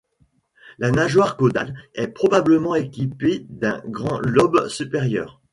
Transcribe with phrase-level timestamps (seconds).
[0.79, 5.39] La nageoire caudale est probablement équipée d'un grand lobe supérieur.